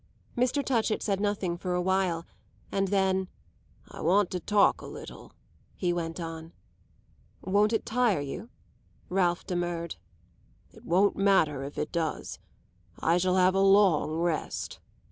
Mr. 0.35 0.65
Touchett 0.65 1.03
said 1.03 1.19
nothing 1.19 1.59
for 1.59 1.75
a 1.75 1.81
while; 1.83 2.25
and 2.71 2.87
then, 2.87 3.27
"I 3.87 4.01
want 4.01 4.31
to 4.31 4.39
talk 4.39 4.81
a 4.81 4.87
little," 4.87 5.33
he 5.75 5.93
went 5.93 6.19
on. 6.19 6.53
"Won't 7.43 7.71
it 7.71 7.85
tire 7.85 8.19
you?" 8.19 8.49
Ralph 9.09 9.45
demurred. 9.45 9.97
"It 10.71 10.83
won't 10.85 11.17
matter 11.17 11.61
if 11.61 11.77
it 11.77 11.91
does. 11.91 12.39
I 12.99 13.19
shall 13.19 13.35
have 13.35 13.53
a 13.53 13.59
long 13.59 14.13
rest. 14.15 14.79